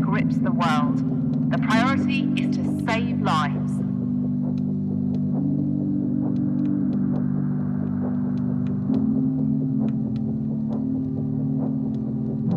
grips 0.00 0.38
the 0.38 0.50
world. 0.50 1.50
The 1.50 1.58
priority 1.58 2.22
is 2.40 2.56
to 2.56 2.64
save 2.86 3.20
lives. 3.20 3.72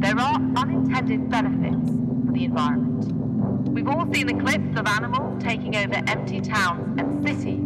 There 0.00 0.18
are 0.18 0.36
unintended 0.56 1.28
benefits 1.28 1.90
for 2.26 2.32
the 2.32 2.44
environment. 2.44 3.68
We've 3.70 3.88
all 3.88 4.12
seen 4.12 4.28
the 4.28 4.34
clips 4.34 4.78
of 4.78 4.86
animals 4.86 5.42
taking 5.42 5.74
over 5.74 5.94
empty 6.06 6.40
towns 6.40 7.00
and 7.00 7.26
cities, 7.26 7.64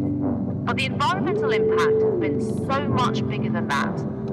but 0.64 0.76
the 0.76 0.86
environmental 0.86 1.50
impact 1.50 2.02
has 2.02 2.20
been 2.20 2.40
so 2.40 2.88
much 2.88 3.26
bigger 3.28 3.50
than 3.50 3.68
that. 3.68 4.23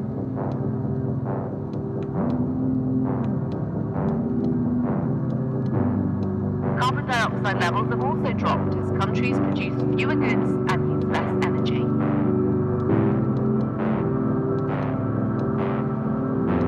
Carbon 6.91 7.07
dioxide 7.09 7.59
levels 7.61 7.89
have 7.89 8.01
also 8.01 8.33
dropped 8.33 8.75
as 8.75 8.91
countries 8.99 9.37
produce 9.37 9.81
fewer 9.95 10.13
goods 10.13 10.73
and 10.73 10.91
use 10.91 11.05
less 11.05 11.45
energy. 11.45 11.85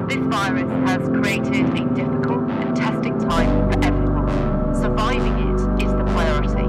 This 0.08 0.26
virus 0.28 0.72
has 0.88 1.10
created 1.10 1.66
a 1.78 1.94
difficult 1.94 2.50
and 2.50 2.74
testing 2.74 3.20
time 3.20 3.70
for 3.70 3.84
everyone. 3.84 4.74
Surviving 4.76 5.38
it 5.40 5.84
is 5.84 5.92
the 5.92 6.06
priority. 6.14 6.63